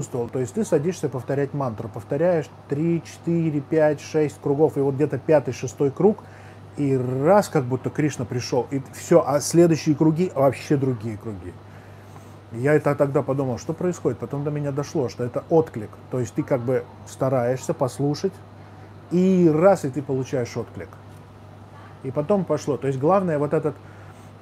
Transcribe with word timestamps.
чувствовал. 0.00 0.28
То 0.28 0.40
есть 0.40 0.52
ты 0.54 0.64
садишься 0.64 1.08
повторять 1.08 1.54
мантру, 1.54 1.88
повторяешь 1.88 2.46
3, 2.68 3.00
4, 3.24 3.60
5, 3.60 4.00
6 4.00 4.40
кругов, 4.40 4.76
и 4.76 4.80
вот 4.80 4.96
где-то 4.96 5.18
пятый, 5.18 5.54
шестой 5.54 5.92
круг, 5.92 6.24
и 6.76 6.96
раз 6.96 7.48
как 7.48 7.62
будто 7.62 7.90
Кришна 7.90 8.24
пришел, 8.24 8.66
и 8.72 8.82
все, 8.92 9.22
а 9.24 9.38
следующие 9.38 9.94
круги 9.94 10.32
вообще 10.34 10.76
другие 10.76 11.16
круги. 11.16 11.52
Я 12.50 12.74
это 12.74 12.96
тогда 12.96 13.22
подумал, 13.22 13.58
что 13.58 13.72
происходит. 13.72 14.18
Потом 14.18 14.42
до 14.42 14.50
меня 14.50 14.72
дошло, 14.72 15.08
что 15.08 15.22
это 15.22 15.44
отклик. 15.48 15.90
То 16.10 16.18
есть 16.18 16.34
ты 16.34 16.42
как 16.42 16.62
бы 16.62 16.84
стараешься 17.06 17.72
послушать, 17.72 18.32
и 19.12 19.48
раз, 19.48 19.84
и 19.84 19.90
ты 19.90 20.02
получаешь 20.02 20.56
отклик. 20.56 20.88
И 22.02 22.10
потом 22.10 22.44
пошло. 22.44 22.76
То 22.76 22.88
есть 22.88 22.98
главное 22.98 23.38
вот 23.38 23.54
этот 23.54 23.76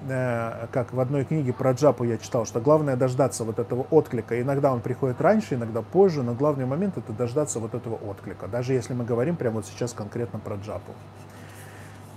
Э, 0.08 0.66
как 0.72 0.92
в 0.92 0.98
одной 0.98 1.24
книге 1.24 1.52
про 1.52 1.72
джапу 1.72 2.02
я 2.04 2.18
читал, 2.18 2.44
что 2.44 2.60
главное 2.60 2.96
дождаться 2.96 3.44
вот 3.44 3.58
этого 3.58 3.86
отклика. 3.90 4.40
Иногда 4.40 4.72
он 4.72 4.80
приходит 4.80 5.20
раньше, 5.20 5.54
иногда 5.54 5.82
позже, 5.82 6.22
но 6.22 6.34
главный 6.34 6.66
момент 6.66 6.98
это 6.98 7.12
дождаться 7.12 7.60
вот 7.60 7.74
этого 7.74 7.94
отклика, 7.94 8.48
даже 8.48 8.72
если 8.72 8.94
мы 8.94 9.04
говорим 9.04 9.36
прямо 9.36 9.56
вот 9.56 9.66
сейчас 9.66 9.92
конкретно 9.92 10.40
про 10.40 10.56
джапу. 10.56 10.92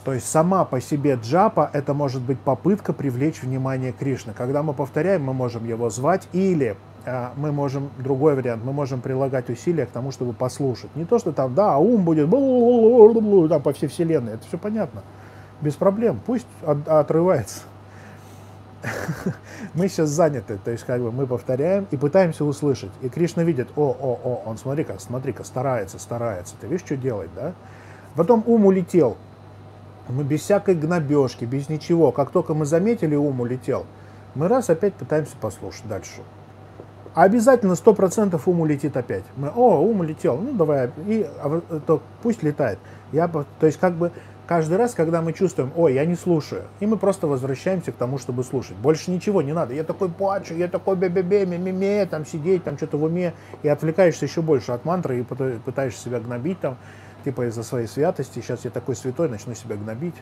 То 0.04 0.14
есть 0.14 0.28
сама 0.28 0.66
по 0.66 0.82
себе 0.82 1.20
джапа 1.22 1.70
это 1.74 1.94
может 1.94 2.22
быть 2.22 2.40
попытка 2.40 2.94
привлечь 2.94 3.42
внимание 3.42 3.92
Кришны. 3.92 4.34
Когда 4.34 4.64
мы 4.64 4.74
повторяем, 4.74 5.24
мы 5.24 5.34
можем 5.34 5.66
его 5.66 5.90
звать 5.90 6.28
или 6.32 6.78
э, 7.06 7.30
мы 7.36 7.52
можем, 7.52 7.90
другой 8.00 8.36
вариант, 8.36 8.64
мы 8.64 8.74
можем 8.74 9.02
прилагать 9.02 9.50
усилия 9.50 9.86
к 9.86 9.92
тому, 9.92 10.12
чтобы 10.12 10.34
послушать. 10.34 10.96
Не 10.96 11.06
то, 11.06 11.20
что 11.20 11.34
там, 11.34 11.54
да, 11.54 11.78
ум 11.78 12.04
будет 12.04 12.30
там, 12.32 13.62
по 13.62 13.74
всей 13.74 13.88
вселенной, 13.88 14.34
это 14.34 14.48
все 14.48 14.58
понятно. 14.58 15.04
Без 15.62 15.76
проблем, 15.76 16.20
пусть 16.26 16.48
от, 16.64 16.88
отрывается. 16.88 17.62
мы 19.74 19.88
сейчас 19.88 20.10
заняты, 20.10 20.58
то 20.64 20.72
есть 20.72 20.84
как 20.84 21.02
бы 21.02 21.12
мы 21.12 21.28
повторяем 21.28 21.88
и 21.92 21.98
пытаемся 21.98 22.46
услышать. 22.46 22.92
И 23.02 23.10
Кришна 23.10 23.44
видит, 23.44 23.70
о, 23.76 23.90
о, 23.90 24.20
о, 24.24 24.44
он 24.46 24.58
смотри-ка, 24.58 24.98
смотри-ка, 25.00 25.44
старается, 25.44 26.00
старается. 26.00 26.56
Ты 26.60 26.68
видишь, 26.68 26.86
что 26.86 26.98
делает, 26.98 27.30
да? 27.36 27.54
Потом 28.16 28.44
ум 28.46 28.66
улетел. 28.66 29.18
Мы 30.08 30.24
без 30.24 30.42
всякой 30.42 30.76
гнобежки, 30.76 31.46
без 31.46 31.68
ничего. 31.68 32.12
Как 32.12 32.30
только 32.32 32.54
мы 32.54 32.66
заметили, 32.66 33.16
ум 33.16 33.42
улетел, 33.42 33.86
мы 34.36 34.48
раз 34.48 34.70
опять 34.70 34.94
пытаемся 34.94 35.36
послушать 35.40 35.88
дальше. 35.88 36.22
А 37.16 37.24
обязательно 37.24 37.76
сто 37.76 37.94
процентов 37.94 38.48
ум 38.48 38.60
улетит 38.60 38.98
опять. 38.98 39.24
Мы, 39.38 39.50
о, 39.50 39.80
ум 39.80 40.02
улетел, 40.02 40.38
ну 40.38 40.52
давай, 40.52 40.92
и 41.08 41.26
а, 41.40 41.62
то 41.88 42.02
пусть 42.22 42.44
летает. 42.44 42.78
Я, 43.14 43.30
то 43.30 43.66
есть 43.66 43.80
как 43.80 43.94
бы 43.94 44.12
каждый 44.48 44.78
раз, 44.78 44.94
когда 44.94 45.22
мы 45.22 45.34
чувствуем, 45.34 45.72
ой, 45.76 45.94
я 45.94 46.06
не 46.06 46.16
слушаю, 46.16 46.64
и 46.80 46.86
мы 46.86 46.98
просто 46.98 47.28
возвращаемся 47.28 47.92
к 47.92 47.96
тому, 47.96 48.18
чтобы 48.18 48.44
слушать. 48.44 48.76
Больше 48.78 49.12
ничего 49.12 49.42
не 49.42 49.54
надо. 49.54 49.74
Я 49.74 49.84
такой 49.84 50.10
плачу, 50.10 50.54
я 50.54 50.68
такой 50.68 50.96
бе-бе-бе, 50.96 51.46
ме-ме-ме, 51.46 52.06
там 52.06 52.26
сидеть, 52.26 52.64
там 52.64 52.78
что-то 52.78 52.98
в 52.98 53.04
уме, 53.04 53.34
и 53.64 53.68
отвлекаешься 53.68 54.26
еще 54.26 54.42
больше 54.42 54.72
от 54.72 54.86
мантры 54.86 55.20
и 55.20 55.24
пытаешься 55.24 56.02
себя 56.02 56.20
гнобить 56.20 56.60
там, 56.60 56.78
типа 57.24 57.48
из-за 57.48 57.64
своей 57.64 57.88
святости, 57.88 58.40
сейчас 58.40 58.66
я 58.66 58.72
такой 58.72 58.96
святой, 58.96 59.30
начну 59.30 59.56
себя 59.56 59.76
гнобить. 59.76 60.16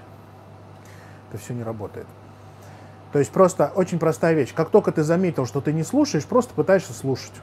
Это 1.29 1.41
все 1.41 1.53
не 1.53 1.63
работает. 1.63 2.07
То 3.11 3.19
есть 3.19 3.31
просто 3.31 3.71
очень 3.75 3.99
простая 3.99 4.33
вещь. 4.33 4.53
Как 4.53 4.69
только 4.69 4.91
ты 4.91 5.03
заметил, 5.03 5.45
что 5.45 5.61
ты 5.61 5.71
не 5.71 5.83
слушаешь, 5.83 6.25
просто 6.25 6.53
пытаешься 6.53 6.93
слушать. 6.93 7.33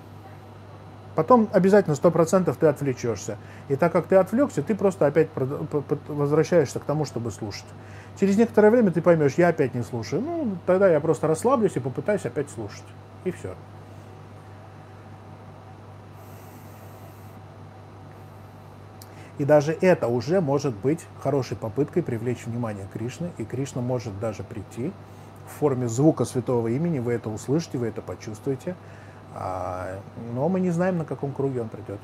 Потом 1.14 1.48
обязательно 1.53 1.94
100% 1.94 2.56
ты 2.58 2.66
отвлечешься. 2.66 3.36
И 3.69 3.77
так 3.77 3.92
как 3.92 4.06
ты 4.06 4.16
отвлекся, 4.16 4.62
ты 4.62 4.75
просто 4.75 5.06
опять 5.06 5.28
возвращаешься 6.08 6.78
к 6.78 6.84
тому, 6.84 7.05
чтобы 7.05 7.30
слушать. 7.30 7.66
Через 8.19 8.36
некоторое 8.36 8.70
время 8.70 8.91
ты 8.91 9.03
поймешь, 9.03 9.34
я 9.34 9.48
опять 9.48 9.75
не 9.75 9.83
слушаю. 9.83 10.22
Ну, 10.22 10.56
тогда 10.66 10.88
я 10.88 11.00
просто 11.00 11.27
расслаблюсь 11.27 11.77
и 11.77 11.81
попытаюсь 11.81 12.25
опять 12.25 12.50
слушать. 12.50 12.84
И 13.25 13.31
все. 13.31 13.55
И 19.38 19.44
даже 19.47 19.72
это 19.81 20.06
уже 20.06 20.42
может 20.42 20.77
быть 20.77 21.06
хорошей 21.22 21.56
попыткой 21.56 22.03
привлечь 22.03 22.44
внимание 22.44 22.86
Кришны. 22.92 23.31
И 23.38 23.44
Кришна 23.44 23.81
может 23.81 24.20
даже 24.20 24.43
прийти 24.43 24.93
в 25.49 25.59
форме 25.59 25.88
звука 25.88 26.26
святого 26.26 26.69
имени. 26.69 26.99
Вы 26.99 27.15
это 27.15 27.31
услышите, 27.31 27.78
вы 27.78 27.87
это 27.87 28.03
почувствуете. 28.03 28.76
А, 29.34 30.00
но 30.34 30.48
мы 30.48 30.60
не 30.60 30.70
знаем, 30.70 30.98
на 30.98 31.04
каком 31.04 31.32
круге 31.32 31.60
он 31.60 31.68
придет. 31.68 32.00